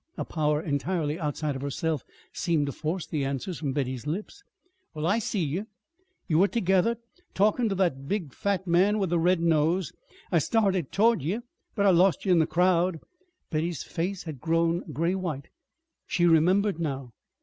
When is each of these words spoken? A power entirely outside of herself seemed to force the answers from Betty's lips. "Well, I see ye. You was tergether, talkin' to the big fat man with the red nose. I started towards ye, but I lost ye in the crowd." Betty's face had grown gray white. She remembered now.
A 0.17 0.25
power 0.25 0.59
entirely 0.59 1.19
outside 1.19 1.55
of 1.55 1.61
herself 1.61 2.03
seemed 2.33 2.65
to 2.65 2.71
force 2.71 3.05
the 3.05 3.23
answers 3.23 3.59
from 3.59 3.71
Betty's 3.71 4.07
lips. 4.07 4.41
"Well, 4.95 5.05
I 5.05 5.19
see 5.19 5.43
ye. 5.43 5.65
You 6.27 6.39
was 6.39 6.49
tergether, 6.49 6.97
talkin' 7.35 7.69
to 7.69 7.75
the 7.75 7.91
big 7.91 8.33
fat 8.33 8.65
man 8.65 8.97
with 8.97 9.11
the 9.11 9.19
red 9.19 9.41
nose. 9.41 9.91
I 10.31 10.39
started 10.39 10.91
towards 10.91 11.23
ye, 11.23 11.41
but 11.75 11.85
I 11.85 11.91
lost 11.91 12.25
ye 12.25 12.31
in 12.31 12.39
the 12.39 12.47
crowd." 12.47 12.97
Betty's 13.51 13.83
face 13.83 14.23
had 14.23 14.41
grown 14.41 14.91
gray 14.91 15.13
white. 15.13 15.49
She 16.07 16.25
remembered 16.25 16.79
now. 16.79 17.13